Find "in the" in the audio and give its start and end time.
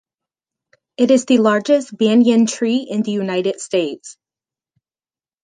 2.89-3.11